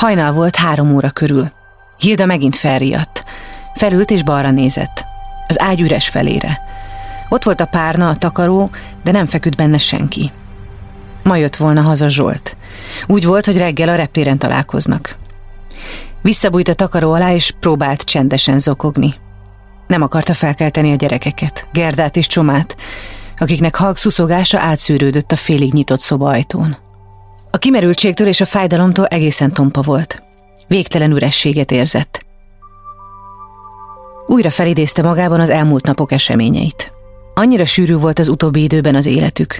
[0.00, 1.50] Hajnal volt három óra körül.
[1.98, 3.24] Hilda megint felriadt.
[3.74, 5.04] Felült és balra nézett.
[5.48, 6.60] Az ágy üres felére.
[7.28, 8.70] Ott volt a párna, a takaró,
[9.04, 10.32] de nem feküdt benne senki.
[11.22, 12.56] Ma jött volna haza Zsolt.
[13.06, 15.16] Úgy volt, hogy reggel a reptéren találkoznak.
[16.22, 19.14] Visszabújt a takaró alá, és próbált csendesen zokogni.
[19.86, 22.76] Nem akarta felkelteni a gyerekeket, Gerdát és Csomát,
[23.38, 26.76] akiknek halk szuszogása átszűrődött a félig nyitott szoba ajtón.
[27.50, 30.22] A kimerültségtől és a fájdalomtól egészen tompa volt.
[30.68, 32.26] Végtelen ürességet érzett.
[34.26, 36.92] Újra felidézte magában az elmúlt napok eseményeit.
[37.34, 39.58] Annyira sűrű volt az utóbbi időben az életük.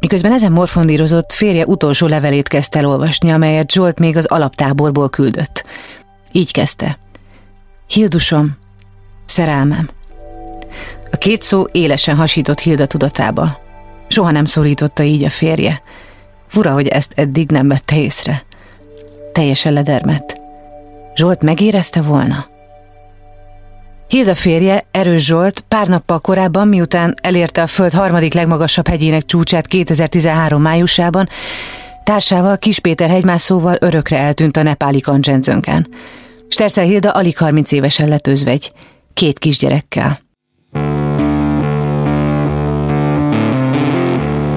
[0.00, 5.64] Miközben ezen morfondírozott, férje utolsó levelét kezdte elolvasni, amelyet Zsolt még az alaptáborból küldött.
[6.32, 6.98] Így kezdte.
[7.86, 8.56] Hildusom,
[9.24, 9.88] szerelmem.
[11.10, 13.58] A két szó élesen hasított Hilda tudatába.
[14.08, 15.82] Soha nem szólította így a férje.
[16.48, 18.42] Fura, hogy ezt eddig nem vette észre.
[19.32, 20.40] Teljesen ledermett.
[21.14, 22.46] Zsolt megérezte volna?
[24.08, 29.66] Hilda férje, Erős Zsolt pár nappal korábban, miután elérte a föld harmadik legmagasabb hegyének csúcsát
[29.66, 31.28] 2013 májusában,
[32.04, 35.88] társával Kispéter hegymászóval örökre eltűnt a nepáli Kancsenzönkán.
[36.48, 38.72] Sterzel Hilda alig 30 évesen lett özvegy,
[39.12, 40.18] két kisgyerekkel.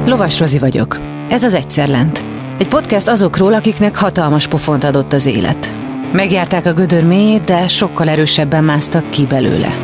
[0.06, 1.11] Lovas Rozi vagyok.
[1.32, 2.26] Ez az Egyszer Lent.
[2.58, 5.76] Egy podcast azokról, akiknek hatalmas pofont adott az élet.
[6.12, 9.78] Megjárták a gödör mélyét, de sokkal erősebben másztak ki belőle.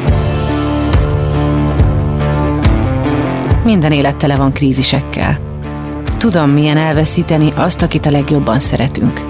[3.64, 5.40] Minden élet tele van krízisekkel.
[6.18, 9.22] Tudom, milyen elveszíteni azt, akit a legjobban szeretünk.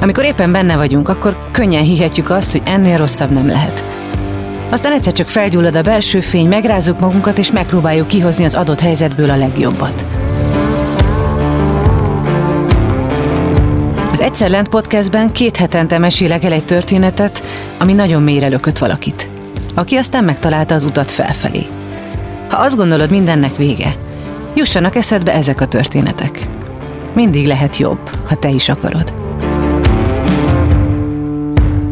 [0.00, 3.84] Amikor éppen benne vagyunk, akkor könnyen hihetjük azt, hogy ennél rosszabb nem lehet.
[4.70, 9.30] Aztán egyszer csak felgyullad a belső fény, megrázunk magunkat, és megpróbáljuk kihozni az adott helyzetből
[9.30, 10.04] a legjobbat.
[14.26, 17.42] Egyszer Lent podcastben két hetente mesélek el egy történetet,
[17.78, 19.28] ami nagyon mélyre lökött valakit,
[19.74, 21.66] aki aztán megtalálta az utat felfelé.
[22.48, 23.96] Ha azt gondolod, mindennek vége,
[24.54, 26.46] jussanak eszedbe ezek a történetek.
[27.14, 29.14] Mindig lehet jobb, ha te is akarod.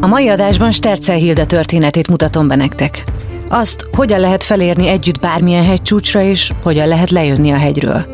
[0.01, 3.05] A mai adásban Stercel Hilde történetét mutatom be nektek.
[3.49, 8.05] Azt, hogyan lehet felérni együtt bármilyen hegycsúcsra, és hogyan lehet lejönni a hegyről.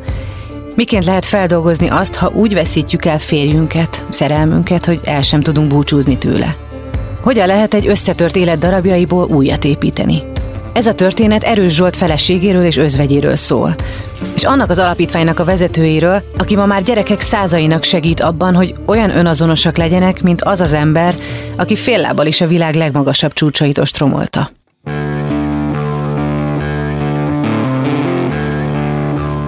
[0.74, 6.18] Miként lehet feldolgozni azt, ha úgy veszítjük el férjünket, szerelmünket, hogy el sem tudunk búcsúzni
[6.18, 6.56] tőle?
[7.22, 10.22] Hogyan lehet egy összetört élet darabjaiból újat építeni?
[10.72, 13.74] Ez a történet Erős Zsolt feleségéről és özvegyéről szól.
[14.34, 19.16] És annak az alapítványnak a vezetőjéről, aki ma már gyerekek százainak segít abban, hogy olyan
[19.16, 21.14] önazonosak legyenek, mint az az ember,
[21.56, 24.50] aki fél lábbal is a világ legmagasabb csúcsait ostromolta.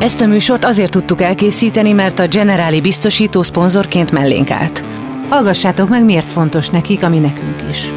[0.03, 4.85] Ezt a műsort azért tudtuk elkészíteni, mert a Generáli biztosító szponzorként mellénk állt.
[5.29, 7.93] Hallgassátok meg, miért fontos nekik, ami nekünk is.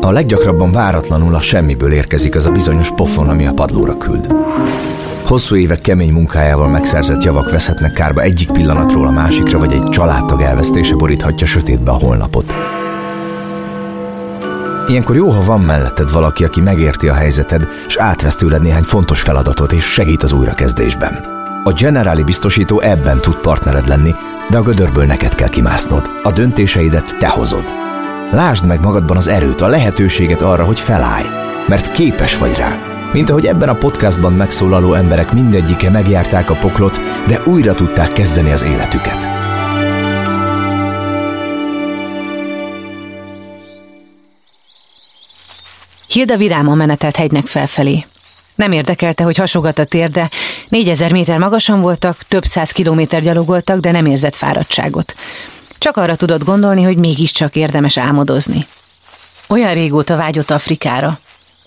[0.00, 4.34] A leggyakrabban váratlanul a semmiből érkezik az a bizonyos pofon, ami a padlóra küld.
[5.24, 10.40] Hosszú évek kemény munkájával megszerzett javak veszhetnek kárba egyik pillanatról a másikra, vagy egy családtag
[10.40, 12.54] elvesztése boríthatja sötétbe a holnapot.
[14.88, 19.20] Ilyenkor jó, ha van melletted valaki, aki megérti a helyzeted, és átvesz tőled néhány fontos
[19.20, 21.36] feladatot, és segít az újrakezdésben.
[21.64, 24.14] A Generáli biztosító ebben tud partnered lenni,
[24.50, 26.10] de a gödörből neked kell kimásznod.
[26.22, 27.64] A döntéseidet te hozod.
[28.30, 31.26] Lásd meg magadban az erőt, a lehetőséget arra, hogy felállj,
[31.66, 32.78] mert képes vagy rá.
[33.12, 38.52] Mint ahogy ebben a podcastban megszólaló emberek mindegyike megjárták a poklot, de újra tudták kezdeni
[38.52, 39.37] az életüket.
[46.08, 48.06] Hilda vidáman menetelt hegynek felfelé.
[48.54, 50.30] Nem érdekelte, hogy hasogat a térde,
[50.68, 55.14] négyezer méter magasan voltak, több száz kilométer gyalogoltak, de nem érzett fáradtságot.
[55.78, 58.66] Csak arra tudott gondolni, hogy mégiscsak érdemes álmodozni.
[59.46, 61.18] Olyan régóta vágyott Afrikára.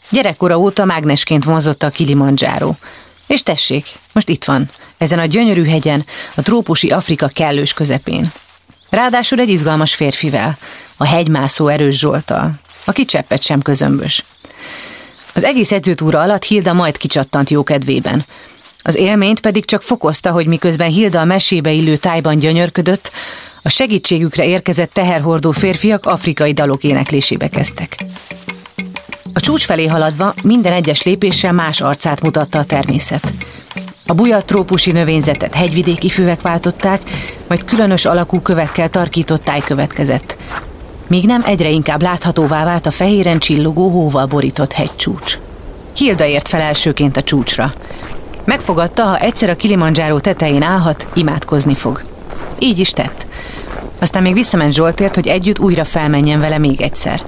[0.10, 2.74] Gyerekkora óta mágnesként vonzotta a Kilimanjaro.
[3.28, 6.06] És tessék, most itt van, ezen a gyönyörű hegyen,
[6.36, 8.32] a trópusi Afrika kellős közepén.
[8.90, 10.58] Ráadásul egy izgalmas férfivel,
[10.98, 12.52] a hegymászó erős Zsoltal,
[12.86, 14.24] aki cseppet sem közömbös.
[15.34, 18.26] Az egész edzőtúra alatt Hilda majd kicsattant jókedvében.
[18.82, 23.12] Az élményt pedig csak fokozta, hogy miközben Hilda a mesébe illő tájban gyönyörködött,
[23.62, 27.98] a segítségükre érkezett teherhordó férfiak afrikai dalok éneklésébe kezdtek.
[29.34, 33.34] A csúcs felé haladva minden egyes lépéssel más arcát mutatta a természet.
[34.06, 37.02] A buja trópusi növényzetet hegyvidéki füvek váltották,
[37.48, 40.38] majd különös alakú kövekkel tarkított táj következett.
[41.12, 45.40] Míg nem egyre inkább láthatóvá vált a fehéren csillogó hóval borított hegycsúcs.
[45.96, 47.74] Hilda ért fel elsőként a csúcsra.
[48.44, 52.04] Megfogadta, ha egyszer a Kilimanjaro tetején állhat, imádkozni fog.
[52.60, 53.26] Így is tett.
[54.00, 57.22] Aztán még visszament Zsoltért, hogy együtt újra felmenjen vele még egyszer.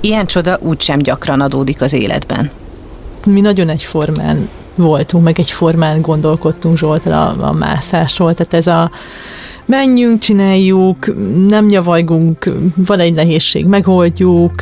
[0.00, 2.50] Ilyen csoda úgysem gyakran adódik az életben.
[3.24, 8.90] Mi nagyon egyformán voltunk, meg egyformán gondolkodtunk Zsoltal a, a mászásról, tehát ez a
[9.70, 11.14] menjünk, csináljuk,
[11.48, 14.52] nem nyavajgunk, van egy nehézség, megoldjuk,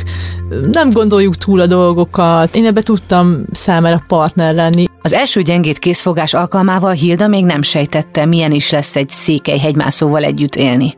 [0.71, 2.55] nem gondoljuk túl a dolgokat.
[2.55, 4.85] Én ebbe tudtam számára partner lenni.
[5.01, 10.23] Az első gyengét készfogás alkalmával Hilda még nem sejtette, milyen is lesz egy székely hegymászóval
[10.23, 10.97] együtt élni.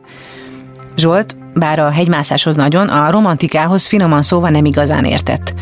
[0.96, 5.54] Zsolt, bár a hegymászáshoz nagyon, a romantikához finoman szóval nem igazán értett.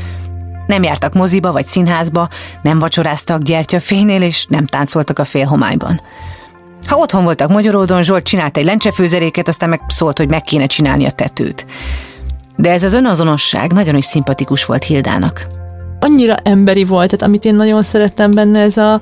[0.67, 2.29] Nem jártak moziba vagy színházba,
[2.63, 6.01] nem vacsoráztak gyertyafénynél, és nem táncoltak a félhomályban.
[6.87, 11.07] Ha otthon voltak Magyaródon, Zsolt csinált egy lencsefőzeréket, aztán meg szólt, hogy meg kéne csinálni
[11.07, 11.67] a tetőt.
[12.57, 15.47] De ez az önazonosság nagyon is szimpatikus volt Hildának.
[16.01, 19.01] Annyira emberi volt, tehát amit én nagyon szerettem benne, ez a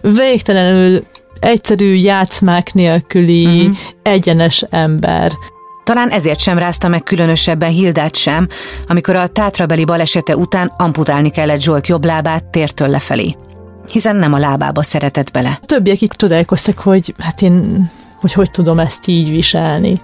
[0.00, 1.04] végtelenül
[1.40, 3.72] egyszerű játszmák nélküli mm-hmm.
[4.02, 5.32] egyenes ember.
[5.84, 8.48] Talán ezért sem rázta meg különösebben Hildát sem,
[8.88, 13.36] amikor a tátrabeli balesete után amputálni kellett Zsolt jobb lábát tértől lefelé.
[13.92, 15.58] Hiszen nem a lábába szeretett bele.
[15.62, 17.90] A többiek itt csodálkoztak, hogy hát én
[18.20, 20.00] hogy hogy tudom ezt így viselni.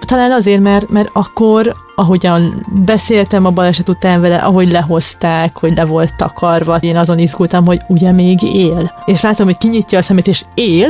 [0.00, 5.84] Talán azért, mert, mert akkor, ahogyan beszéltem a baleset után vele, ahogy lehozták, hogy le
[5.84, 8.92] volt takarva, én azon izgultam, hogy ugye még él.
[9.04, 10.88] És látom, hogy kinyitja a szemét, és él,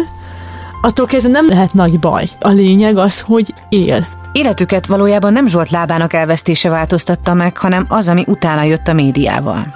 [0.83, 2.29] attól kezdve nem lehet nagy baj.
[2.41, 4.07] A lényeg az, hogy él.
[4.33, 9.67] Életüket valójában nem Zsolt lábának elvesztése változtatta meg, hanem az, ami utána jött a médiával.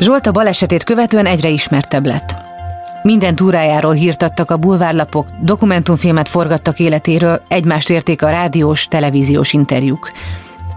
[0.00, 2.34] Zsolt a balesetét követően egyre ismertebb lett.
[3.02, 10.12] Minden túrájáról hírtattak a bulvárlapok, dokumentumfilmet forgattak életéről, egymást érték a rádiós, televíziós interjúk.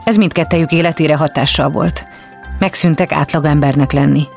[0.03, 2.05] Ez mindkettejük életére hatással volt.
[2.59, 4.27] Megszűntek átlagembernek lenni.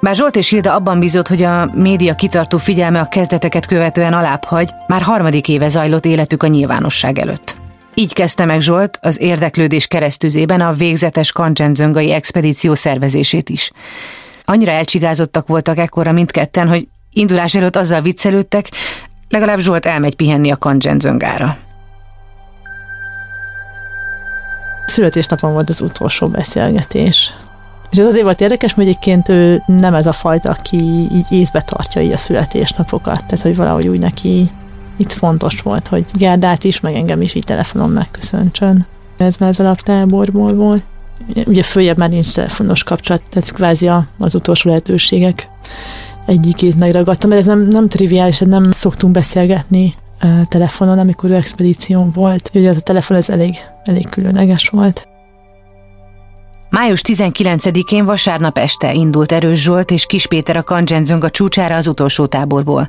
[0.00, 4.70] Bár Zsolt és Hilda abban bízott, hogy a média kitartó figyelme a kezdeteket követően alábbhagy,
[4.86, 7.56] már harmadik éve zajlott életük a nyilvánosság előtt.
[7.94, 13.70] Így kezdte meg Zsolt az érdeklődés keresztüzében a végzetes Kancsendzöngai expedíció szervezését is.
[14.44, 18.70] Annyira elcsigázottak voltak ekkora mindketten, hogy indulás előtt azzal viccelődtek,
[19.28, 21.56] legalább Zsolt elmegy pihenni a Kancsendzöngára.
[24.86, 27.34] Születésnapon volt az utolsó beszélgetés.
[27.90, 30.76] És ez azért volt érdekes, mert egyébként ő nem ez a fajta, aki
[31.12, 33.24] így észbe tartja így a születésnapokat.
[33.24, 34.50] Tehát, hogy valahogy úgy neki
[34.96, 38.86] itt fontos volt, hogy Gerdát is, meg engem is így telefonon megköszöntsön.
[39.18, 40.84] Ez már az alaptáborból volt.
[41.46, 45.48] Ugye följebb már nincs telefonos kapcsolat, tehát kvázi az utolsó lehetőségek
[46.26, 49.94] egyikét megragadtam, mert ez nem, nem triviális, nem szoktunk beszélgetni
[50.48, 52.50] telefonon, amikor ő expedíción volt.
[52.54, 53.54] Ugye ez a telefon ez elég,
[53.84, 55.08] elég különleges volt.
[56.70, 61.86] Május 19-én vasárnap este indult Erős Zsolt és Kis Péter a Kancsenzöng a csúcsára az
[61.86, 62.88] utolsó táborból.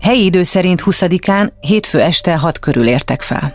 [0.00, 3.54] Helyi idő szerint 20-án, hétfő este 6 körül értek fel.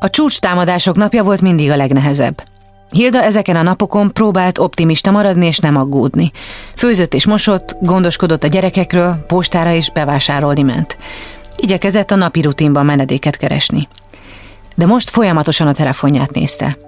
[0.00, 2.42] A csúcs támadások napja volt mindig a legnehezebb.
[2.90, 6.32] Hilda ezeken a napokon próbált optimista maradni és nem aggódni.
[6.76, 10.96] Főzött és mosott, gondoskodott a gyerekekről, postára is bevásárolni ment.
[11.56, 13.88] Igyekezett a napi rutinban menedéket keresni.
[14.74, 16.78] De most folyamatosan a telefonját nézte.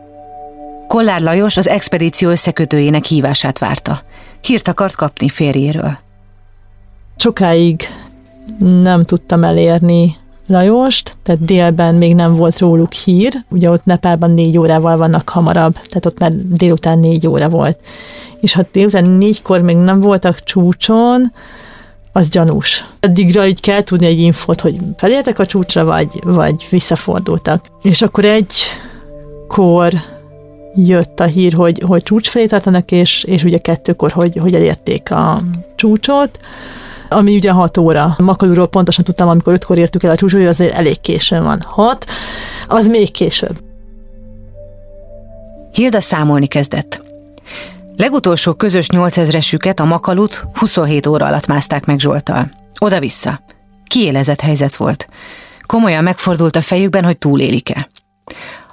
[0.87, 4.03] Kollár Lajos az expedíció összekötőjének hívását várta.
[4.41, 5.99] Hírt akart kapni férjéről.
[7.17, 7.89] Sokáig
[8.59, 14.59] nem tudtam elérni Lajost, tehát délben még nem volt róluk hír, ugye ott Nepálban négy
[14.59, 17.79] órával vannak hamarabb, tehát ott már délután négy óra volt.
[18.41, 21.33] És ha délután négykor még nem voltak csúcson,
[22.17, 22.85] az gyanús.
[23.01, 27.67] Addigra így kell tudni egy infót, hogy felértek a csúcsra, vagy, vagy visszafordultak.
[27.83, 28.53] És akkor egy
[29.49, 29.93] kor
[30.75, 35.11] jött a hír, hogy, hogy csúcs felé tartanak, és, és ugye kettőkor, hogy, hogy elérték
[35.11, 35.43] a
[35.75, 36.41] csúcsot,
[37.09, 38.15] ami ugye 6 óra.
[38.19, 41.63] Makalúról pontosan tudtam, amikor 5-kor értük el a csúcsot, hogy azért elég későn van.
[41.67, 42.07] 6,
[42.67, 43.59] az még később.
[45.73, 47.03] Hilda számolni kezdett.
[47.97, 52.51] Legutolsó közös 8000-esüket, a Makalut 27 óra alatt mászták meg Zsoltal.
[52.79, 53.41] Oda-vissza.
[53.87, 55.09] Kiélezett helyzet volt.
[55.67, 57.89] Komolyan megfordult a fejükben, hogy túlélik-e.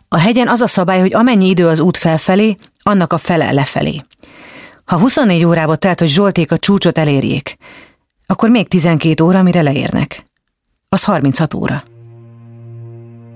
[0.08, 4.04] A hegyen az a szabály, hogy amennyi idő az út felfelé, annak a fele lefelé.
[4.86, 7.58] Ha 24 órába telt, hogy Zsolték a csúcsot elérjék,
[8.26, 10.26] akkor még 12 óra, mire leérnek.
[10.90, 11.84] Az 36 óra.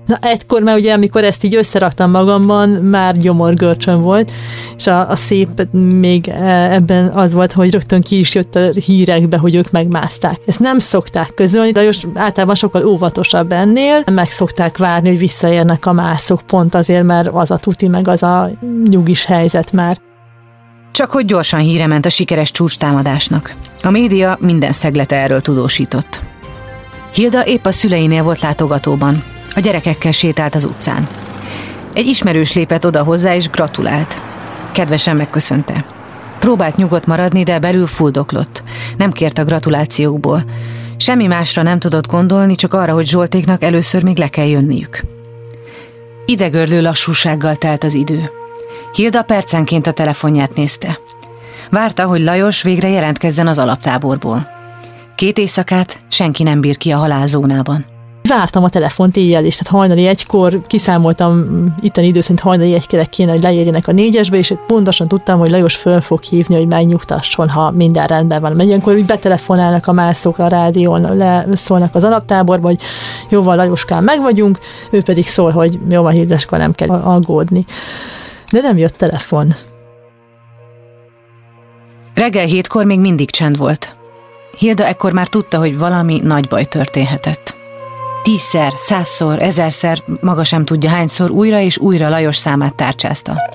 [0.08, 4.30] Na egykor már ugye, amikor ezt így összeraktam magamban, már gyomorgörcsön volt,
[4.76, 8.70] és a, a szép még e, ebben az volt, hogy rögtön ki is jött a
[8.84, 10.40] hírekbe, hogy ők megmászták.
[10.46, 15.86] Ezt nem szokták közölni, de most általában sokkal óvatosabb ennél, meg szokták várni, hogy visszaérnek
[15.86, 18.50] a mászok, pont azért, mert az a tuti, meg az a
[18.84, 19.98] nyugis helyzet már.
[20.92, 23.54] Csak hogy gyorsan híre ment a sikeres csúcs támadásnak.
[23.82, 26.20] A média minden szeglete erről tudósított.
[27.14, 29.24] Hilda épp a szüleinél volt látogatóban.
[29.54, 31.06] A gyerekekkel sétált az utcán.
[31.94, 34.22] Egy ismerős lépett oda hozzá és gratulált.
[34.72, 35.84] Kedvesen megköszönte.
[36.38, 38.62] Próbált nyugodt maradni, de belül fuldoklott.
[38.96, 40.42] Nem kért a gratulációkból.
[40.96, 45.00] Semmi másra nem tudott gondolni, csak arra, hogy Zsoltéknak először még le kell jönniük.
[46.26, 48.30] Idegörlő lassúsággal telt az idő.
[48.92, 50.98] Hilda percenként a telefonját nézte.
[51.70, 54.48] Várta, hogy Lajos végre jelentkezzen az alaptáborból.
[55.14, 57.84] Két éjszakát senki nem bír ki a halálzónában.
[58.22, 61.46] Vártam a telefont éjjel is, tehát hajnali egykor kiszámoltam
[61.80, 65.76] itteni idő szerint hajnali egykor kéne, hogy leérjenek a négyesbe, és pontosan tudtam, hogy Lajos
[65.76, 68.52] föl fog hívni, hogy megnyugtasson, ha minden rendben van.
[68.52, 72.80] Mert ilyenkor úgy betelefonálnak a mászok a rádión, leszólnak az alaptáborba, hogy
[73.28, 74.58] jó van, Lajoskán meg vagyunk,
[74.90, 77.64] ő pedig szól, hogy jó van, Hildeska, nem kell aggódni.
[78.52, 79.54] De nem jött telefon.
[82.18, 83.96] Reggel hétkor még mindig csend volt.
[84.58, 87.56] Hilda ekkor már tudta, hogy valami nagy baj történhetett.
[88.22, 93.50] Tízszer, százszor, ezerszer, maga sem tudja hányszor újra és újra Lajos számát tárcsázta.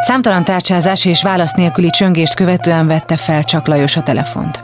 [0.00, 4.62] Számtalan tárcsázás és válasz nélküli csöngést követően vette fel csak Lajos a telefont.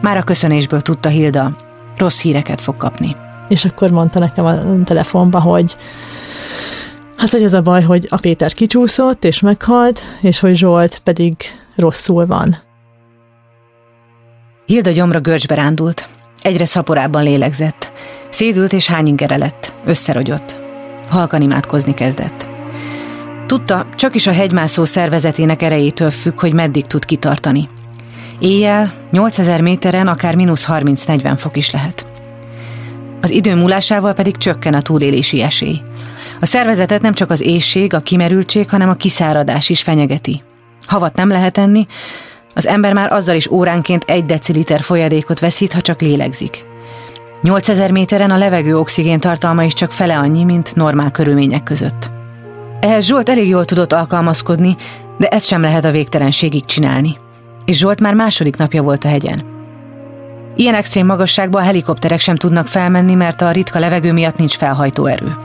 [0.00, 1.56] Már a köszönésből tudta Hilda,
[1.96, 3.16] rossz híreket fog kapni.
[3.48, 5.76] És akkor mondta nekem a telefonba, hogy
[7.16, 11.34] hát hogy az a baj, hogy a Péter kicsúszott és meghalt, és hogy Zsolt pedig
[11.76, 12.56] rosszul van.
[14.66, 16.08] Hilda gyomra görcsbe rándult.
[16.42, 17.92] Egyre szaporában lélegzett.
[18.30, 19.72] Szédült és hányingere lett.
[19.84, 20.62] Összerogyott.
[21.08, 22.48] Halkan imádkozni kezdett.
[23.46, 27.68] Tudta, csak is a hegymászó szervezetének erejétől függ, hogy meddig tud kitartani.
[28.38, 32.06] Éjjel 8000 méteren akár mínusz 30-40 fok is lehet.
[33.20, 35.80] Az idő múlásával pedig csökken a túlélési esély.
[36.44, 40.42] A szervezetet nem csak az éjség, a kimerültség, hanem a kiszáradás is fenyegeti.
[40.86, 41.86] Havat nem lehet enni,
[42.54, 46.64] az ember már azzal is óránként egy deciliter folyadékot veszít, ha csak lélegzik.
[47.42, 52.10] 8000 méteren a levegő oxigén tartalma is csak fele annyi, mint normál körülmények között.
[52.80, 54.76] Ehhez Zsolt elég jól tudott alkalmazkodni,
[55.18, 57.16] de ezt sem lehet a végtelenségig csinálni.
[57.64, 59.42] És Zsolt már második napja volt a hegyen.
[60.56, 65.06] Ilyen extrém magasságban a helikopterek sem tudnak felmenni, mert a ritka levegő miatt nincs felhajtó
[65.06, 65.36] erő.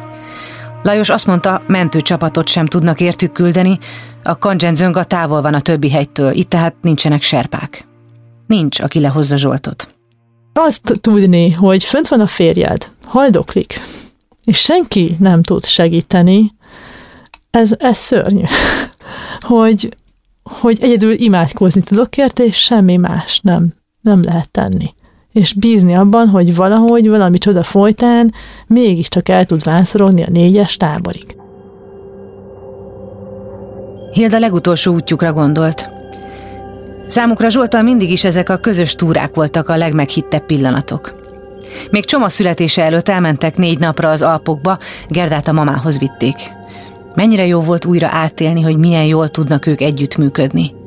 [0.84, 3.80] Lajos azt mondta, mentőcsapatot sem tudnak értük küldeni,
[4.24, 7.88] a Kandzsenzönga távol van a többi hegytől, itt tehát nincsenek serpák.
[8.48, 9.88] Nincs, aki lehozza Zsoltot.
[10.54, 13.82] Azt tudni, hogy fönt van a férjed, haldoklik,
[14.44, 16.54] és senki nem tud segíteni,
[17.52, 18.44] ez, ez szörnyű.
[19.40, 19.98] hogy,
[20.44, 24.98] hogy egyedül imádkozni tudok érte, és semmi más nem, nem lehet tenni
[25.34, 28.34] és bízni abban, hogy valahogy valami csoda folytán
[28.68, 31.36] mégiscsak el tud vánszorodni a négyes táborig.
[34.14, 35.90] Hilda legutolsó útjukra gondolt.
[37.08, 41.18] Számukra Zsoltal mindig is ezek a közös túrák voltak a legmeghittebb pillanatok.
[41.92, 46.36] Még Csoma születése előtt elmentek négy napra az Alpokba, Gerdát a mamához vitték.
[47.16, 50.79] Mennyire jó volt újra átélni, hogy milyen jól tudnak ők együttműködni.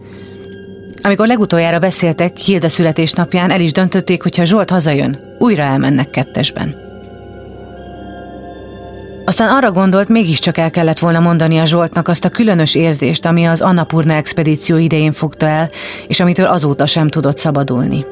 [1.02, 6.74] Amikor legutoljára beszéltek, Hilda születésnapján el is döntötték, hogy ha Zsolt hazajön, újra elmennek kettesben.
[9.24, 13.44] Aztán arra gondolt, mégiscsak el kellett volna mondani a Zsoltnak azt a különös érzést, ami
[13.44, 15.70] az Annapurna expedíció idején fogta el,
[16.06, 18.04] és amitől azóta sem tudott szabadulni.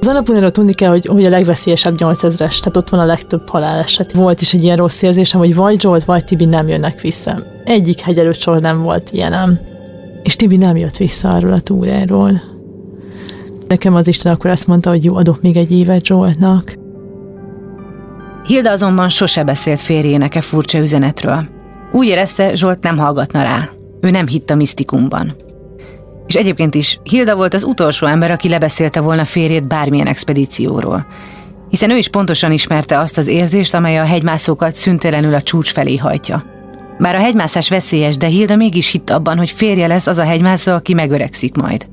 [0.00, 4.12] Az Annapurnára tudni kell, hogy, hogy a legveszélyesebb 8000-es, tehát ott van a legtöbb haláleset.
[4.12, 7.42] Volt is egy ilyen rossz érzésem, hogy vagy Zsolt, vagy Tibi nem jönnek vissza.
[7.64, 9.60] Egyik hegy előtt nem volt ilyenem.
[10.22, 12.40] És Tibi nem jött vissza arról a túráról.
[13.68, 16.74] Nekem az Isten akkor azt mondta, hogy jó, adok még egy évet Zsoltnak.
[18.44, 21.48] Hilda azonban sose beszélt férjének e furcsa üzenetről.
[21.92, 23.68] Úgy érezte, Zsolt nem hallgatna rá.
[24.00, 25.34] Ő nem hitt a misztikumban.
[26.26, 31.06] És egyébként is Hilda volt az utolsó ember, aki lebeszélte volna férjét bármilyen expedícióról.
[31.68, 35.96] Hiszen ő is pontosan ismerte azt az érzést, amely a hegymászókat szüntelenül a csúcs felé
[35.96, 36.44] hajtja.
[36.98, 40.72] Bár a hegymászás veszélyes, de Hilda mégis hitt abban, hogy férje lesz az a hegymászó,
[40.72, 41.88] aki megöregszik majd.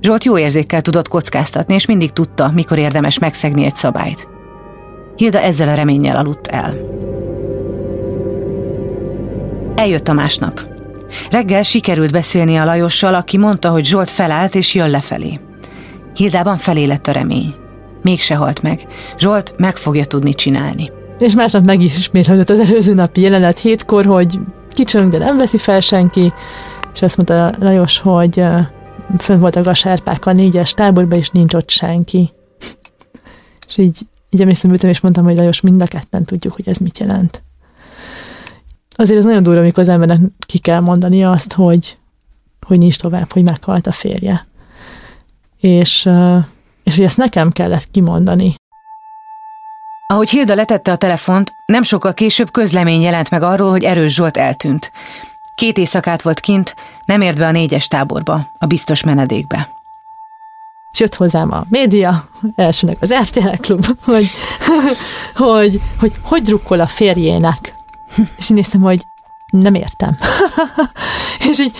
[0.00, 4.28] Zsolt jó érzékkel tudott kockáztatni, és mindig tudta, mikor érdemes megszegni egy szabályt.
[5.16, 6.74] Hilda ezzel a reménnyel aludt el.
[9.74, 10.66] Eljött a másnap.
[11.30, 15.40] Reggel sikerült beszélni a Lajossal, aki mondta, hogy Zsolt felállt és jön lefelé.
[16.14, 17.54] Hildában felé lett a remény.
[18.02, 18.86] Mégse halt meg.
[19.18, 20.90] Zsolt meg fogja tudni csinálni.
[21.18, 24.38] És másnap meg is ismétlődött az előző napi jelenet hétkor, hogy
[24.70, 26.32] kicsönk, de nem veszi fel senki,
[26.94, 28.44] és azt mondta Lajos, hogy
[29.18, 32.32] fönn voltak a serpák a négyes táborban, és nincs ott senki.
[33.68, 33.98] És így,
[34.30, 37.42] így emlékszem, ültem, és mondtam, hogy Lajos, mind a ketten tudjuk, hogy ez mit jelent.
[38.96, 41.98] Azért ez nagyon durva, amikor az embernek ki kell mondani azt, hogy,
[42.66, 44.46] hogy nincs tovább, hogy meghalt a férje.
[45.60, 46.08] és,
[46.82, 48.54] és hogy ezt nekem kellett kimondani.
[50.12, 54.36] Ahogy Hilda letette a telefont, nem sokkal később közlemény jelent meg arról, hogy Erős Zsolt
[54.36, 54.92] eltűnt.
[55.54, 56.74] Két éjszakát volt kint,
[57.04, 59.68] nem ért be a négyes táborba, a biztos menedékbe.
[60.92, 64.30] És jött hozzám a média, elsőnek az RTL klub, hogy
[65.34, 67.74] hogy, hogy, hogy drukkol a férjének.
[68.38, 69.06] És én néztem, hogy
[69.50, 70.18] nem értem.
[71.50, 71.76] és így,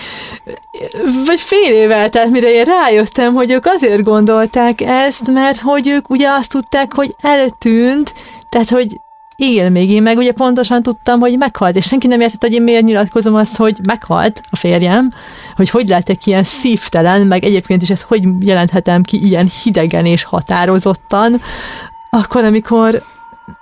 [1.25, 6.09] vagy fél év eltelt, mire én rájöttem, hogy ők azért gondolták ezt, mert hogy ők
[6.09, 8.13] ugye azt tudták, hogy eltűnt,
[8.49, 8.99] tehát hogy
[9.35, 12.61] él még, én meg ugye pontosan tudtam, hogy meghalt, és senki nem értett, hogy én
[12.61, 15.09] miért nyilatkozom azt, hogy meghalt a férjem,
[15.55, 20.23] hogy hogy lehetek ilyen szívtelen, meg egyébként is ezt hogy jelenthetem ki ilyen hidegen és
[20.23, 21.41] határozottan,
[22.09, 23.03] akkor, amikor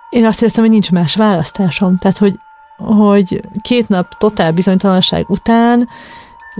[0.09, 1.97] én azt éreztem, hogy nincs más választásom.
[1.97, 2.39] Tehát, hogy,
[2.77, 5.87] hogy két nap totál bizonytalanság után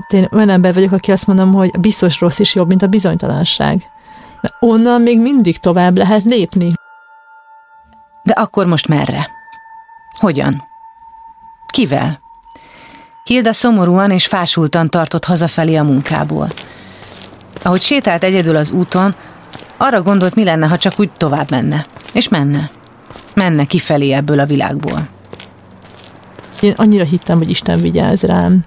[0.08, 3.90] én olyan ember vagyok, aki azt mondom, hogy biztos rossz is jobb, mint a bizonytalanság.
[4.42, 6.74] Mert onnan még mindig tovább lehet lépni.
[8.24, 9.30] De akkor most merre?
[10.20, 10.64] Hogyan?
[11.68, 12.20] Kivel?
[13.24, 16.54] Hilda szomorúan és fásultan tartott hazafelé a munkából.
[17.64, 19.16] Ahogy sétált egyedül az úton,
[19.78, 21.86] arra gondolt, mi lenne, ha csak úgy tovább menne.
[22.14, 22.70] És menne.
[23.34, 25.08] Menne kifelé ebből a világból.
[26.62, 28.66] Én annyira hittem, hogy Isten vigyáz rám.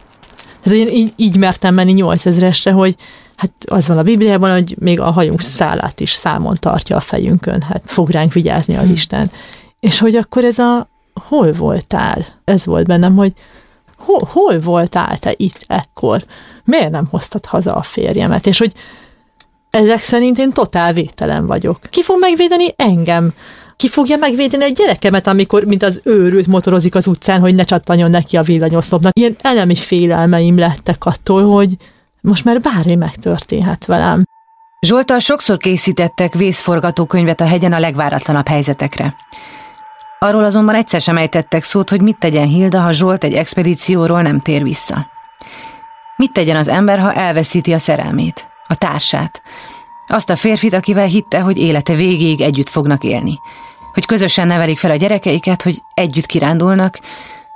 [0.63, 2.97] Tehát én így, így mertem menni 8000-esre, hogy
[3.37, 7.63] hát az van a Bibliában, hogy még a hajunk szálát is számon tartja a fejünkön,
[7.63, 8.93] hát fog ránk vigyázni az hm.
[8.93, 9.31] Isten.
[9.81, 10.89] És hogy akkor ez a
[11.29, 12.27] hol voltál?
[12.45, 13.33] Ez volt bennem, hogy
[13.97, 16.25] hol, hol voltál te itt ekkor?
[16.65, 18.47] Miért nem hoztad haza a férjemet?
[18.47, 18.73] És hogy
[19.71, 21.79] ezek szerint én totál vételen vagyok.
[21.91, 23.35] Ki fog megvédeni engem?
[23.81, 28.11] Ki fogja megvédeni a gyerekemet, amikor, mint az őrült motorozik az utcán, hogy ne csattanjon
[28.11, 29.19] neki a villanyoszlopnak?
[29.19, 31.77] Ilyen elemi félelmeim lettek attól, hogy
[32.21, 34.25] most már bármi megtörténhet velem.
[34.81, 39.15] Zsoltal sokszor készítettek vészforgatókönyvet a hegyen a legváratlanabb helyzetekre.
[40.19, 44.41] Arról azonban egyszer sem ejtettek szót, hogy mit tegyen Hilda, ha Zsolt egy expedícióról nem
[44.41, 45.07] tér vissza.
[46.17, 49.43] Mit tegyen az ember, ha elveszíti a szerelmét, a társát,
[50.09, 53.39] azt a férfit, akivel hitte, hogy élete végéig együtt fognak élni,
[53.95, 57.01] hogy közösen nevelik fel a gyerekeiket, hogy együtt kirándulnak,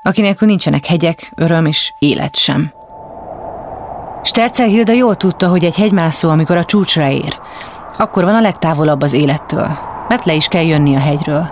[0.02, 2.72] akinek nincsenek hegyek, öröm és élet sem.
[4.22, 7.38] Stercel Hilda jól tudta, hogy egy hegymászó, amikor a csúcsra ér,
[7.98, 11.46] akkor van a legtávolabb az élettől, mert le is kell jönni a hegyről.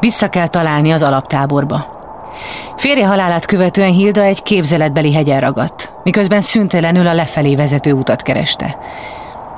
[0.00, 1.94] Vissza kell találni az alaptáborba.
[2.76, 8.76] Férje halálát követően Hilda egy képzeletbeli hegyen ragadt, miközben szüntelenül a lefelé vezető utat kereste.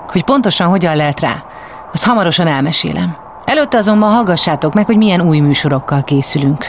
[0.09, 1.45] Hogy pontosan hogyan lehet rá,
[1.93, 3.28] azt hamarosan elmesélem.
[3.49, 6.67] Előtte azonban hallgassátok meg, hogy milyen új műsorokkal készülünk.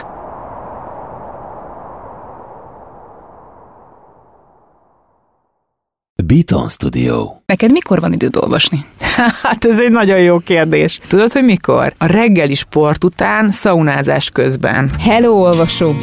[6.25, 7.31] Beaton Studio.
[7.45, 8.85] Neked mikor van időd olvasni?
[9.43, 10.99] Hát ez egy nagyon jó kérdés.
[11.07, 11.93] Tudod, hogy mikor?
[11.97, 14.91] A reggeli sport után, szaunázás közben.
[14.99, 15.93] Hello, olvasó!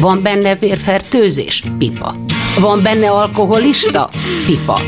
[0.00, 1.64] Van benne vérfertőzés?
[1.78, 2.14] Pipa.
[2.60, 4.08] Van benne alkoholista?
[4.46, 4.80] Pipa.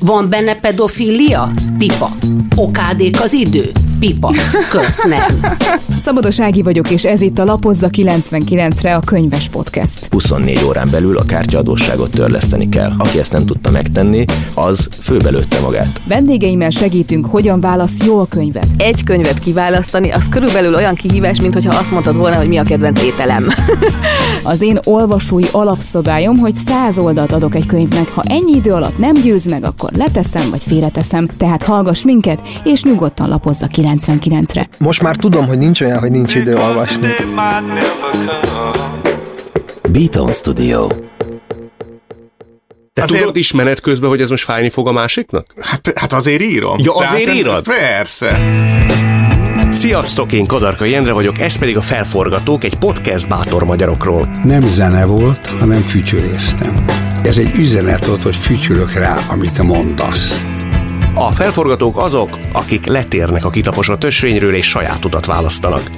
[0.00, 1.50] Van benne pedofilia?
[1.78, 2.16] Pipa.
[2.56, 3.72] Okádék az idő?
[3.98, 4.34] Pipa.
[4.70, 5.56] Kösz nem.
[5.88, 10.08] Szabados Ági vagyok, és ez itt a Lapozza 99-re a Könyves Podcast.
[10.10, 12.92] 24 órán belül a kártyaadósságot törleszteni kell.
[12.98, 16.00] Aki ezt nem tudta megtenni, az főbelőtte magát.
[16.08, 18.66] Vendégeimmel segítünk, hogyan válasz jól könyvet.
[18.76, 22.62] Egy könyvet kiválasztani, az körülbelül olyan kihívás, mint hogyha azt mondtad volna, hogy mi a
[22.62, 23.48] kedvenc ételem.
[24.42, 28.08] az én olvasói alapszabályom, hogy száz oldalt adok egy könyvnek.
[28.08, 31.26] Ha ennyi idő alatt nem győz meg, akkor leteszem vagy félreteszem.
[31.36, 34.68] Tehát hallgass minket, és nyugodtan lapozza 99-re.
[34.78, 37.08] Most már tudom, hogy nincs olyan, hogy nincs idő olvasni.
[39.92, 40.88] Beaton Studio.
[42.92, 43.20] Te azért...
[43.20, 45.46] tudod is menet közben, hogy ez most fájni fog a másiknak?
[45.60, 46.78] Hát, hát azért írom.
[46.82, 47.64] Ja, azért Tehát, írod?
[47.64, 48.38] Persze.
[49.72, 54.28] Sziasztok, én Kadarka Jendre vagyok, ez pedig a Felforgatók, egy podcast bátor magyarokról.
[54.44, 56.84] Nem zene volt, hanem fütyüléztem.
[57.22, 60.55] Ez egy üzenet volt, hogy fütyülök rá, amit mondasz.
[61.18, 65.90] A felforgatók azok, akik letérnek a kitaposott ösvényről és saját utat választanak.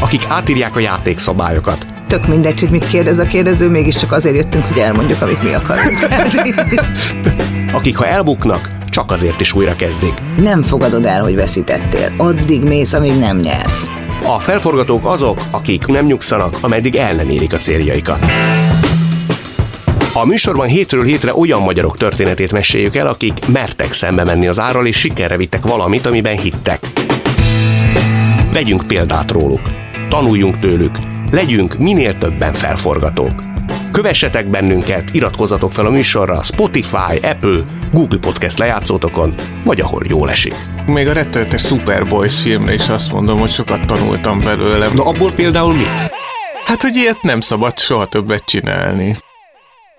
[0.00, 1.86] Akik átírják a játékszabályokat.
[2.06, 5.98] Tök mindegy, hogy mit kérdez a kérdező, mégiscsak azért jöttünk, hogy elmondjuk, amit mi akarunk.
[7.78, 10.14] akik ha elbuknak, csak azért is újra kezdik.
[10.36, 12.12] Nem fogadod el, hogy veszítettél.
[12.16, 13.86] Addig mész, amíg nem nyersz.
[14.24, 18.18] A felforgatók azok, akik nem nyugszanak, ameddig el nem érik a céljaikat.
[20.14, 24.86] A műsorban hétről hétre olyan magyarok történetét meséljük el, akik mertek szembe menni az árral,
[24.86, 26.80] és sikerre vittek valamit, amiben hittek.
[28.52, 29.60] Vegyünk példát róluk,
[30.08, 30.96] tanuljunk tőlük,
[31.30, 33.42] legyünk minél többen felforgatók.
[33.92, 37.60] Kövessetek bennünket, iratkozzatok fel a műsorra Spotify, Apple,
[37.92, 40.54] Google Podcast lejátszótokon, vagy ahol jól esik.
[40.86, 44.88] Még a rettenetes Superboys filmre is azt mondom, hogy sokat tanultam belőle.
[44.94, 46.12] Na abból például mit?
[46.64, 49.16] Hát, hogy ilyet nem szabad soha többet csinálni.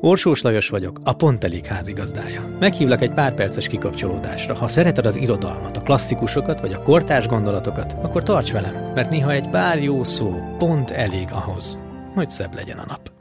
[0.00, 2.56] Orsós Lajos vagyok, a Pont Elég házigazdája.
[2.58, 4.54] Meghívlak egy pár perces kikapcsolódásra.
[4.54, 9.30] Ha szereted az irodalmat, a klasszikusokat vagy a kortárs gondolatokat, akkor tarts velem, mert néha
[9.30, 11.78] egy pár jó szó pont elég ahhoz,
[12.14, 13.12] hogy szebb legyen a nap.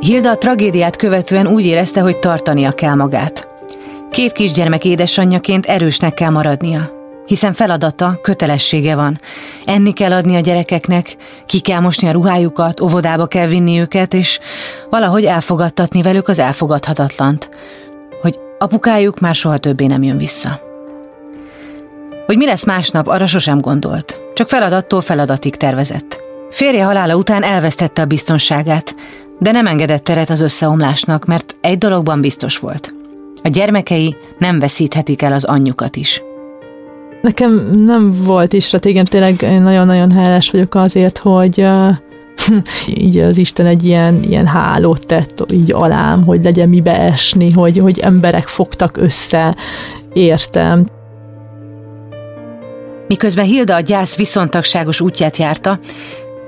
[0.00, 3.48] Hilda a tragédiát követően úgy érezte, hogy tartania kell magát.
[4.10, 6.99] Két kisgyermek édesanyjaként erősnek kell maradnia,
[7.30, 9.20] hiszen feladata, kötelessége van.
[9.64, 11.16] Enni kell adni a gyerekeknek,
[11.46, 14.40] ki kell mosni a ruhájukat, óvodába kell vinni őket, és
[14.90, 17.48] valahogy elfogadtatni velük az elfogadhatatlant,
[18.22, 20.60] hogy apukájuk már soha többé nem jön vissza.
[22.26, 26.20] Hogy mi lesz másnap, arra sosem gondolt, csak feladattól feladatig tervezett.
[26.50, 28.94] Férje halála után elvesztette a biztonságát,
[29.38, 32.94] de nem engedett teret az összeomlásnak, mert egy dologban biztos volt.
[33.42, 36.22] A gyermekei nem veszíthetik el az anyjukat is.
[37.22, 41.66] Nekem nem volt is stratégem, tényleg nagyon-nagyon hálás vagyok azért, hogy
[43.02, 47.78] így az Isten egy ilyen, ilyen hálót tett így alám, hogy legyen mibe esni, hogy,
[47.78, 49.56] hogy emberek fogtak össze,
[50.12, 50.86] értem.
[53.08, 55.78] Miközben Hilda a gyász viszontagságos útját járta,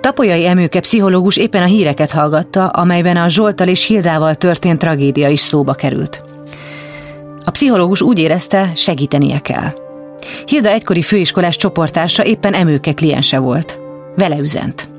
[0.01, 5.41] Tapolyai Emőke pszichológus éppen a híreket hallgatta, amelyben a Zsoltal és Hildával történt tragédia is
[5.41, 6.25] szóba került.
[7.45, 9.92] A pszichológus úgy érezte, segítenie kell.
[10.47, 13.79] Hilda egykori főiskolás csoportársa éppen Emőke kliense volt.
[14.17, 14.91] Vele üzent.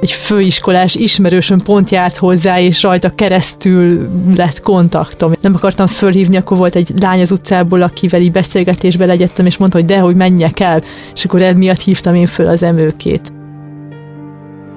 [0.00, 5.32] Egy főiskolás ismerősöm pont járt hozzá, és rajta keresztül lett kontaktom.
[5.40, 9.78] Nem akartam fölhívni, akkor volt egy lány az utcából, akivel így beszélgetésbe legyettem, és mondta,
[9.78, 10.82] hogy de, hogy menjek el,
[11.14, 13.32] és akkor emiatt hívtam én föl az emőkét.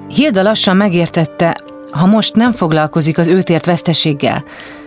[0.08, 1.60] Hilda lassan megértette,
[1.90, 4.44] ha most nem foglalkozik az őt ért veszteséggel,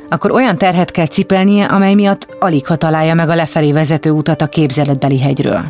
[0.10, 4.41] akkor olyan terhet kell cipelnie, amely miatt alig ha találja meg a lefelé vezető utat
[4.41, 5.62] a képzeletbeli hegyről.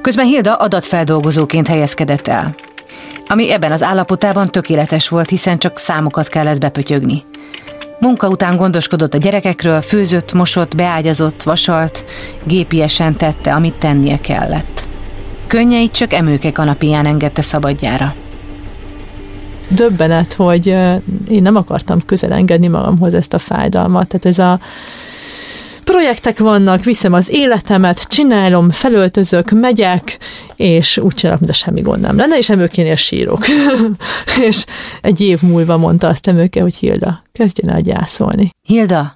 [0.00, 2.54] Közben Hilda adatfeldolgozóként helyezkedett el,
[3.28, 7.24] ami ebben az állapotában tökéletes volt, hiszen csak számokat kellett bepötyögni.
[7.98, 12.04] Munka után gondoskodott a gyerekekről, főzött, mosott, beágyazott, vasalt,
[12.44, 14.84] gépiesen tette, amit tennie kellett.
[15.46, 18.14] Könnyeit csak emőke kanapiján engedte szabadjára
[19.68, 20.66] döbbenet, hogy
[21.28, 24.08] én nem akartam közel engedni magamhoz ezt a fájdalmat.
[24.08, 24.60] Tehát ez a
[25.84, 30.18] projektek vannak, viszem az életemet, csinálom, felöltözök, megyek,
[30.56, 33.44] és úgy csinálok, mint a semmi gond nem lenne, és emőkénél sírok.
[34.48, 34.64] és
[35.00, 38.50] egy év múlva mondta azt emőke, hogy Hilda, kezdjen el gyászolni.
[38.62, 39.14] Hilda,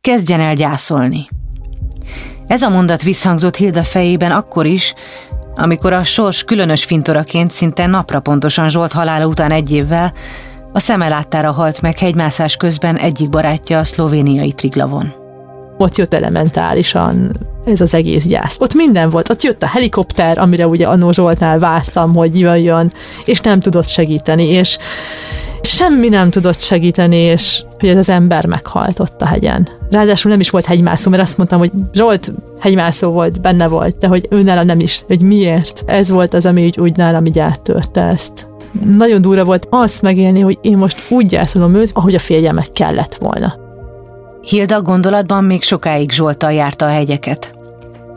[0.00, 1.26] kezdjen el gyászolni.
[2.46, 4.94] Ez a mondat visszhangzott Hilda fejében akkor is,
[5.56, 10.12] amikor a sors különös fintoraként szinte napra pontosan Zsolt halála után egy évvel
[10.72, 15.12] a szeme láttára halt meg hegymászás közben egyik barátja a szlovéniai Triglavon.
[15.78, 18.56] Ott jött elementálisan ez az egész gyász.
[18.58, 22.92] Ott minden volt, ott jött a helikopter, amire ugye Anó Zsoltnál vártam, hogy jöjjön,
[23.24, 24.78] és nem tudott segíteni, és
[25.66, 29.68] semmi nem tudott segíteni, és hogy ez az ember meghalt ott a hegyen.
[29.90, 34.06] Ráadásul nem is volt hegymászó, mert azt mondtam, hogy Zsolt hegymászó volt, benne volt, de
[34.06, 35.82] hogy ő nála nem is, hogy miért.
[35.86, 38.48] Ez volt az, ami úgy, úgy nálam így áttörte ezt.
[38.96, 43.14] Nagyon durva volt azt megélni, hogy én most úgy gyászolom őt, ahogy a férjemet kellett
[43.14, 43.54] volna.
[44.40, 47.54] Hilda gondolatban még sokáig Zsoltal járta a hegyeket.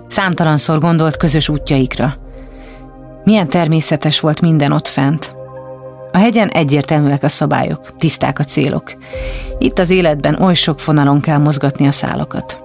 [0.08, 2.14] Számtalanszor gondolt közös útjaikra.
[3.24, 5.38] Milyen természetes volt minden ott fent.
[6.12, 8.94] A hegyen egyértelműek a szabályok, tiszták a célok.
[9.58, 12.60] Itt az életben oly sok fonalon kell mozgatni a szálakat.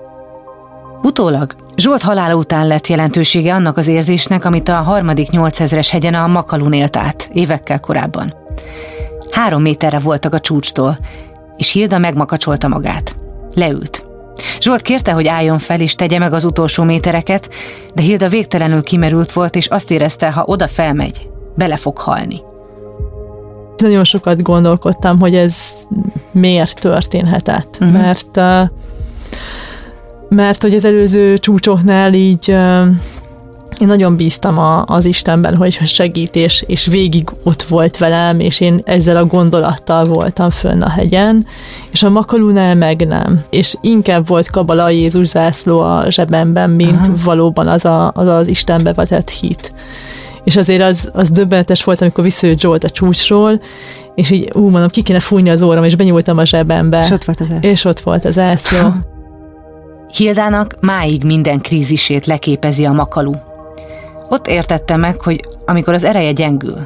[1.03, 6.27] Utólag Zsolt halála után lett jelentősége annak az érzésnek, amit a harmadik 8000-es hegyen a
[6.27, 8.35] Makalun élt át, évekkel korábban.
[9.31, 10.99] Három méterre voltak a csúcstól,
[11.57, 13.17] és Hilda megmakacsolta magát.
[13.55, 14.05] Leült.
[14.61, 17.49] Zsolt kérte, hogy álljon fel és tegye meg az utolsó métereket,
[17.95, 22.41] de Hilda végtelenül kimerült volt, és azt érezte, ha oda felmegy, bele fog halni.
[23.77, 25.57] Nagyon sokat gondolkodtam, hogy ez
[26.33, 28.01] miért történhetett, uh-huh.
[28.01, 28.41] mert
[30.29, 32.57] mert hogy az előző csúcsoknál így
[33.81, 38.61] én nagyon bíztam a, az Istenben, hogy segít, és, és végig ott volt velem, és
[38.61, 41.47] én ezzel a gondolattal voltam fönn a hegyen,
[41.91, 43.45] és a Makalunál meg nem.
[43.51, 47.15] És inkább volt kabala Jézus zászló a zsebemben, mint Aha.
[47.25, 49.73] valóban az, a, az az Istenbe vetett hit.
[50.45, 53.61] És azért az, az döbbenetes volt, amikor visszajött Zsolt a csúcsról,
[54.15, 57.01] és így, ú, mondom, ki kéne fújni az óram, és benyúltam a zsebembe.
[57.05, 57.69] És ott volt az ászló.
[57.69, 58.89] És ott volt az ászló.
[60.17, 63.33] Hildának máig minden krízisét leképezi a makalú.
[64.29, 66.79] Ott értette meg, hogy amikor az ereje gyengül,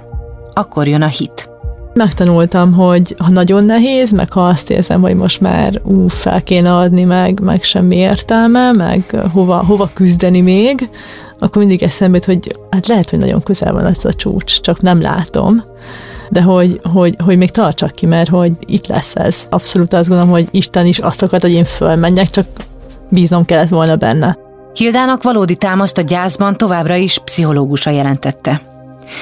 [0.53, 1.51] akkor jön a hit.
[1.95, 6.73] Megtanultam, hogy ha nagyon nehéz, meg ha azt érzem, hogy most már ú, fel kéne
[6.73, 10.89] adni, meg, meg semmi értelme, meg hova, hova küzdeni még,
[11.39, 15.01] akkor mindig eszembe hogy hát lehet, hogy nagyon közel van ez a csúcs, csak nem
[15.01, 15.65] látom
[16.31, 19.37] de hogy, hogy, hogy még tartsak ki, mert hogy itt lesz ez.
[19.51, 22.47] Abszolút azt gondolom, hogy Isten is azt akart, hogy én fölmenjek, csak
[23.09, 24.39] bíznom kellett volna benne.
[24.75, 28.61] Hildának valódi támaszt a gyászban továbbra is pszichológusa jelentette.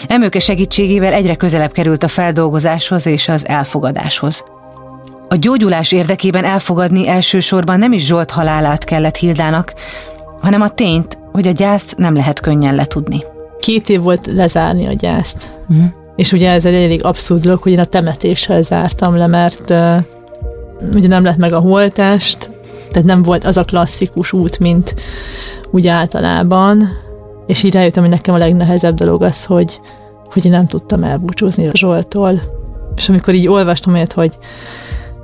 [0.09, 4.45] Emőke segítségével egyre közelebb került a feldolgozáshoz és az elfogadáshoz.
[5.29, 9.75] A gyógyulás érdekében elfogadni elsősorban nem is Zsolt halálát kellett Hildának,
[10.41, 13.25] hanem a tényt, hogy a gyászt nem lehet könnyen letudni.
[13.61, 15.59] Két év volt lezárni a gyászt.
[15.69, 15.85] Uh-huh.
[16.17, 19.97] És ugye ez egy elég abszurd dolog, hogy én a temetéssel zártam le, mert uh,
[20.95, 22.51] ugye nem lett meg a holtást,
[22.91, 24.95] tehát nem volt az a klasszikus út, mint
[25.71, 26.89] úgy általában,
[27.47, 29.81] és így rájöttem, hogy nekem a legnehezebb dolog az, hogy,
[30.33, 32.41] hogy én nem tudtam elbúcsúzni Zsoltól.
[32.97, 34.39] És amikor így olvastam olyat, hogy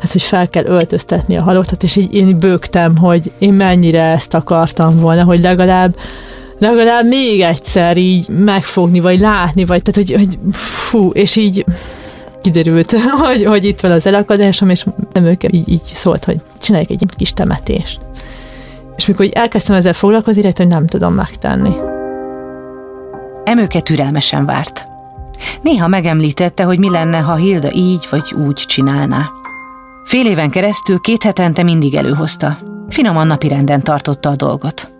[0.02, 4.34] hát, hogy fel kell öltöztetni a halottat, és így én bőgtem, hogy én mennyire ezt
[4.34, 5.96] akartam volna, hogy legalább
[6.58, 11.64] legalább még egyszer így megfogni, vagy látni, vagy tehát, hogy, hogy fú, és így
[12.40, 12.92] kiderült,
[13.26, 17.04] hogy, hogy itt van az elakadásom, és nem ők így, így szólt, hogy csináljuk egy
[17.16, 18.00] kis temetést.
[18.96, 21.72] És mikor így elkezdtem ezzel foglalkozni, rájött, hogy nem tudom megtenni.
[23.44, 24.86] Emőke türelmesen várt.
[25.62, 29.30] Néha megemlítette, hogy mi lenne, ha Hilda így vagy úgy csinálná.
[30.04, 32.58] Fél éven keresztül két hetente mindig előhozta.
[32.88, 34.92] Finoman napirenden tartotta a dolgot.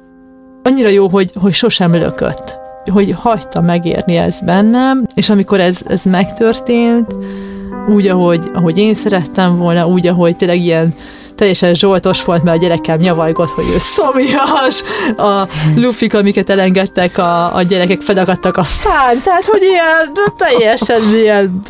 [0.62, 2.60] Annyira jó, hogy, hogy sosem lökött
[2.90, 7.14] hogy hagyta megérni ez bennem, és amikor ez, ez megtörtént,
[7.88, 10.94] úgy, ahogy, ahogy én szerettem volna, úgy, ahogy tényleg ilyen
[11.42, 14.82] teljesen zsoltos volt, mert a gyerekem nyavajgott, hogy ő szomjas,
[15.16, 21.62] a lufik, amiket elengedtek, a, a gyerekek fedagadtak a fán, tehát hogy ilyen teljesen ilyen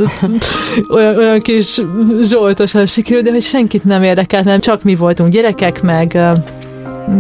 [0.91, 1.81] olyan, olyan kis
[2.23, 6.19] zsoltosan sikerült, de hogy senkit nem érdekelt, mert csak mi voltunk gyerekek, meg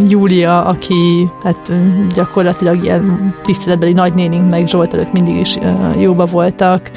[0.08, 1.72] Júlia, aki hát
[2.14, 5.58] gyakorlatilag ilyen tiszteletbeli nagynénink, meg Zsolt előtt mindig is
[5.98, 6.90] jóba voltak,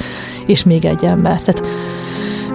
[0.46, 1.40] és még egy ember.
[1.42, 1.66] Tehát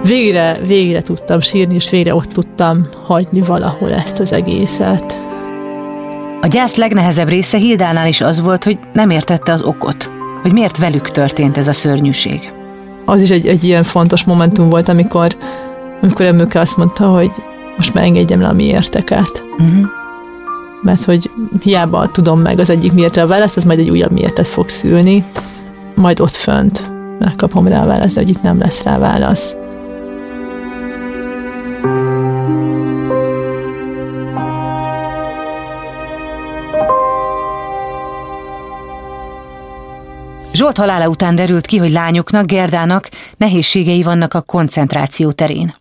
[0.02, 5.18] végre, végre tudtam sírni, és végre ott tudtam hagyni valahol ezt az egészet.
[6.40, 10.10] A gyász legnehezebb része Hildánál is az volt, hogy nem értette az okot,
[10.42, 12.52] hogy miért velük történt ez a szörnyűség.
[13.04, 15.36] Az is egy, egy ilyen fontos momentum volt, amikor,
[16.02, 17.30] amikor Emőke azt mondta, hogy
[17.76, 19.44] most már engedjem le a mi érteket.
[19.58, 20.00] Uh-huh
[20.82, 24.46] mert hogy hiába tudom meg az egyik miért a választ, az majd egy újabb miértet
[24.46, 25.24] fog szülni,
[25.94, 26.86] majd ott fönt
[27.18, 29.56] megkapom rá a választ, hogy itt nem lesz rá válasz.
[40.52, 45.72] Zsolt halála után derült ki, hogy lányoknak, Gerdának nehézségei vannak a koncentráció terén.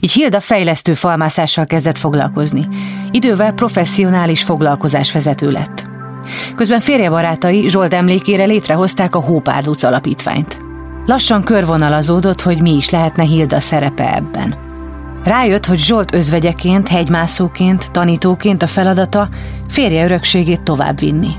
[0.00, 2.68] Így Hilda fejlesztő falmászással kezdett foglalkozni.
[3.10, 5.84] Idővel professzionális foglalkozás vezető lett.
[6.56, 10.58] Közben férjebarátai Zsolt emlékére létrehozták a Hópárduc alapítványt.
[11.06, 14.54] Lassan körvonalazódott, hogy mi is lehetne Hilda szerepe ebben.
[15.24, 19.28] Rájött, hogy Zsolt özvegyeként, hegymászóként, tanítóként a feladata
[19.68, 21.30] férje örökségét továbbvinni.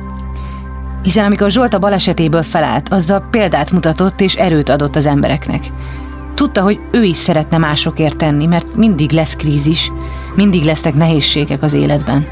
[1.04, 5.64] Hiszen amikor Zsolt a balesetéből felállt, azzal példát mutatott és erőt adott az embereknek.
[6.34, 9.92] Tudta, hogy ő is szeretne másokért tenni, mert mindig lesz krízis,
[10.36, 12.28] mindig lesznek nehézségek az életben.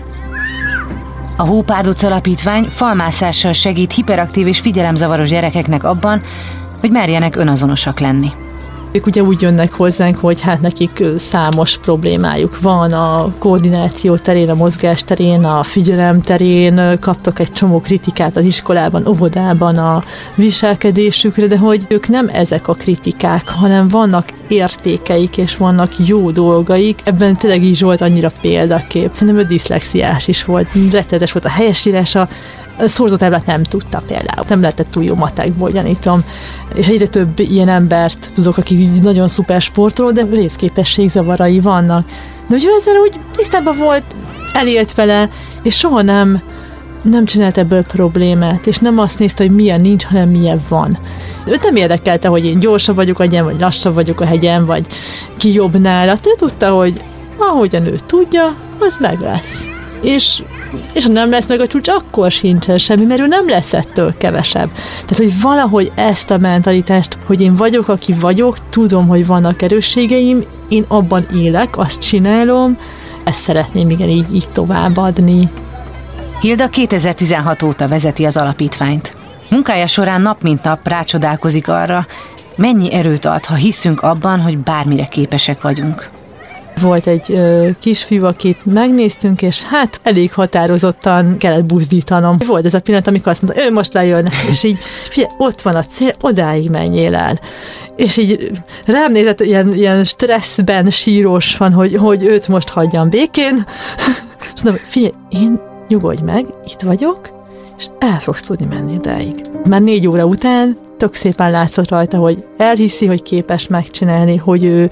[1.38, 6.22] A Hópárduc Alapítvány falmászással segít hiperaktív és figyelemzavaros gyerekeknek abban,
[6.80, 8.32] hogy merjenek önazonosak lenni.
[8.92, 14.54] Ők ugye úgy jönnek hozzánk, hogy hát nekik számos problémájuk van a koordináció terén, a
[14.54, 20.04] mozgás terén, a figyelem terén, kaptak egy csomó kritikát az iskolában, óvodában a
[20.36, 27.00] viselkedésükre, de hogy ők nem ezek a kritikák, hanem vannak értékeik, és vannak jó dolgaik.
[27.04, 29.10] Ebben tényleg is volt annyira példakép.
[29.14, 32.28] Szerintem ő diszlexiás is volt, rettenetes volt a helyesírása,
[32.88, 34.46] szorzótáblát nem tudta például.
[34.50, 36.24] Nem lehetett túl jó matekból, gyanítom.
[36.74, 42.06] És egyre több ilyen embert tudok, aki nagyon szuper sportoló, de részképességzavarai vannak.
[42.48, 44.04] De hogy ő ezzel úgy tisztában volt,
[44.54, 45.30] elélt vele,
[45.64, 46.42] és soha nem
[47.02, 50.98] nem csinált ebből problémát, és nem azt nézte, hogy milyen nincs, hanem milyen van.
[51.46, 54.88] Őt nem érdekelte, hogy én gyorsabb vagyok a hegyen, vagy lassabb vagyok a hegyen, vagy
[55.38, 56.12] ki jobb nála.
[56.12, 57.02] Ő tudta, hogy
[57.38, 59.68] ahogyan ő tudja, az meg lesz.
[60.02, 60.44] És,
[60.94, 64.18] és ha nem lesz meg a csúcs, akkor sincsen semmi, mert ő nem lesz ettől
[64.18, 64.70] kevesebb.
[65.06, 70.44] Tehát, hogy valahogy ezt a mentalitást, hogy én vagyok, aki vagyok, tudom, hogy vannak erősségeim,
[70.70, 72.78] én abban élek, azt csinálom,
[73.24, 75.50] ezt szeretném igen így, így továbbadni.
[76.42, 79.16] Hilda 2016 óta vezeti az alapítványt.
[79.50, 82.06] Munkája során nap mint nap rácsodálkozik arra,
[82.56, 86.19] mennyi erőt ad, ha hiszünk abban, hogy bármire képesek vagyunk.
[86.82, 92.38] Volt egy ö, kisfiú, akit megnéztünk, és hát elég határozottan kellett buzdítanom.
[92.46, 94.78] Volt ez a pillanat, amikor azt mondta, ő most lejön, és így,
[95.10, 97.40] figyelj, ott van a cél, odáig menjél el.
[97.96, 98.52] És így
[98.86, 103.66] rám nézett, ilyen, ilyen stresszben sírós van, hogy, hogy őt most hagyjam békén.
[104.56, 107.20] És mondom, figyelj, én nyugodj meg, itt vagyok,
[107.78, 109.36] és el fogsz tudni menni idáig.
[109.70, 114.90] Már négy óra után tök szépen látszott rajta, hogy elhiszi, hogy képes megcsinálni, hogy ő,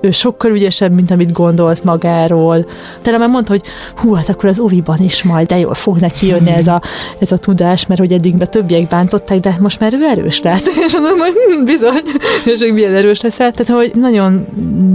[0.00, 2.66] ő sokkal ügyesebb, mint amit gondolt magáról.
[3.02, 3.62] Tele már mondta, hogy
[3.96, 6.82] hú, hát akkor az oviban is majd, de jól fog neki jönni ez a,
[7.18, 10.66] ez a tudás, mert hogy eddig be többiek bántották, de most már ő erős lett.
[10.86, 12.02] És mondom, hogy hm, bizony,
[12.44, 13.50] és hogy milyen erős leszel.
[13.50, 14.46] Tehát, hogy nagyon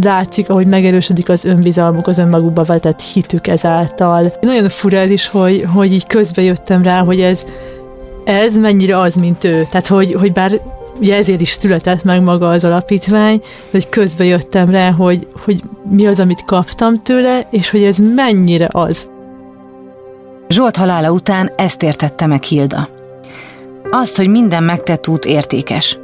[0.01, 4.33] látszik, ahogy megerősödik az önbizalmuk, az önmagukba vetett hitük ezáltal.
[4.41, 7.43] Nagyon fura is, hogy, hogy így közbe jöttem rá, hogy ez
[8.27, 9.63] ez mennyire az, mint ő.
[9.69, 10.61] Tehát, hogy, hogy bár
[10.99, 15.61] ugye ezért is született meg maga az alapítvány, de hogy közbe jöttem rá, hogy, hogy
[15.89, 19.07] mi az, amit kaptam tőle, és hogy ez mennyire az.
[20.49, 22.87] Zsolt halála után ezt értette meg Hilda.
[23.91, 25.97] Azt, hogy minden megtett út értékes,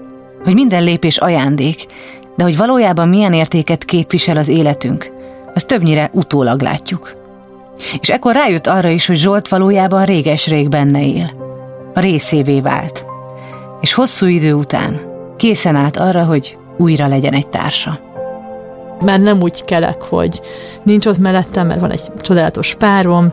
[0.44, 1.86] hogy minden lépés ajándék,
[2.36, 5.12] de hogy valójában milyen értéket képvisel az életünk,
[5.54, 7.16] az többnyire utólag látjuk.
[8.00, 11.43] És ekkor rájött arra is, hogy Zsolt valójában réges-rég benne él
[11.94, 13.06] részévé vált,
[13.82, 15.00] és hosszú idő után
[15.38, 18.00] készen állt arra, hogy újra legyen egy társa.
[19.02, 20.42] Már nem úgy kelek, hogy
[20.84, 23.32] nincs ott mellettem, mert van egy csodálatos párom,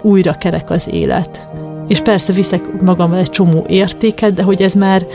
[0.00, 1.46] újra kerek az élet.
[1.88, 5.06] És persze viszek magammal egy csomó értéket, de hogy ez már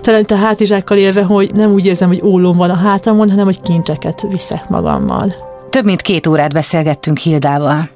[0.00, 3.60] talán a hátizsákkal élve, hogy nem úgy érzem, hogy ólom van a hátamon, hanem hogy
[3.60, 5.34] kincseket viszek magammal.
[5.70, 7.88] Több mint két órát beszélgettünk Hildával.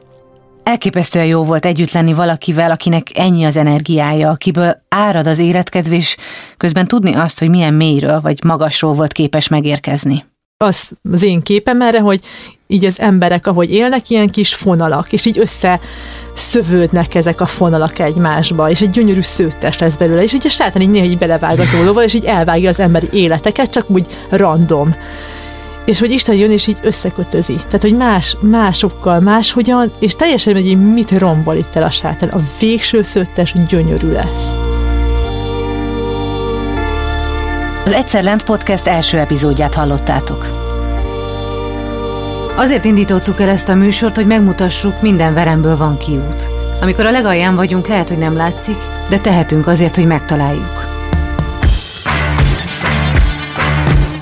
[0.68, 6.16] Elképesztően jó volt együtt lenni valakivel, akinek ennyi az energiája, akiből árad az életkedvés,
[6.56, 10.24] közben tudni azt, hogy milyen mélyről vagy magasról volt képes megérkezni.
[10.56, 12.20] Az az én képem erre, hogy
[12.66, 15.80] így az emberek, ahogy élnek, ilyen kis fonalak, és így össze
[16.34, 20.82] szövődnek ezek a fonalak egymásba, és egy gyönyörű szőttes lesz belőle, és így a sátán
[20.82, 24.94] így néha így belevág az ólóval, és így elvágja az emberi életeket, csak úgy random
[25.86, 27.54] és hogy Isten jön és így összekötözi.
[27.54, 32.28] Tehát, hogy más, másokkal, máshogyan, és teljesen hogy mit rombol itt el a sátán.
[32.28, 34.52] A végső szöttes gyönyörű lesz.
[37.84, 40.64] Az Egyszer Lent Podcast első epizódját hallottátok.
[42.56, 46.48] Azért indítottuk el ezt a műsort, hogy megmutassuk, minden veremből van kiút.
[46.80, 48.76] Amikor a legalján vagyunk, lehet, hogy nem látszik,
[49.08, 50.95] de tehetünk azért, hogy megtaláljuk.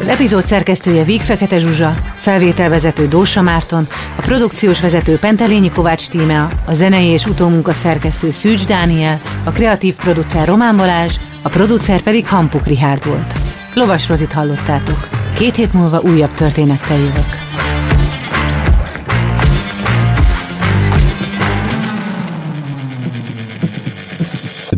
[0.04, 6.50] Az epizód szerkesztője Víg Fekete Zsuzsa, felvételvezető Dósa Márton, a produkciós vezető Pentelényi Kovács Tímea,
[6.66, 12.26] a zenei és utómunka szerkesztő Szűcs Dániel, a kreatív producer Román Balázs, a producer pedig
[12.26, 13.34] Hampuk Rihárd volt.
[13.74, 15.08] Lovas Rozit hallottátok.
[15.34, 17.36] Két hét múlva újabb történettel jövök.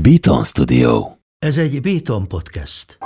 [0.01, 1.11] Beaton Studio.
[1.39, 2.99] Ez egy Beaton podcast.